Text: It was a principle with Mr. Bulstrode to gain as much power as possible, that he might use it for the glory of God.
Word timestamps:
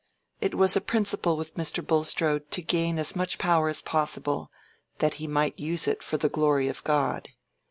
It 0.39 0.55
was 0.55 0.75
a 0.75 0.81
principle 0.81 1.37
with 1.37 1.53
Mr. 1.53 1.85
Bulstrode 1.85 2.49
to 2.49 2.63
gain 2.63 2.97
as 2.97 3.15
much 3.15 3.37
power 3.37 3.69
as 3.69 3.83
possible, 3.83 4.49
that 4.97 5.13
he 5.21 5.27
might 5.27 5.59
use 5.59 5.87
it 5.87 6.01
for 6.01 6.17
the 6.17 6.27
glory 6.27 6.67
of 6.67 6.83
God. 6.83 7.29